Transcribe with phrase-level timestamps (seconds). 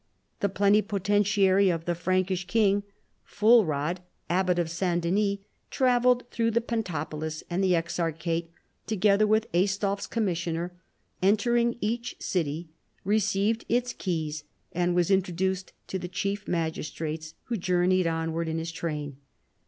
[0.39, 2.81] The plenipotentiary of the Frankish king,
[3.23, 3.99] Fulrad,
[4.31, 4.99] Abbot of St.
[4.99, 5.37] Denis,
[5.69, 8.49] travelled through the Pentapolis, and the exarchate,
[8.87, 10.73] together with Aistulfs commissioner,
[11.21, 12.69] entered each city,
[13.03, 18.71] received its keys and was introduced to the chief magistrates, who journeyed onward in his
[18.71, 19.17] train.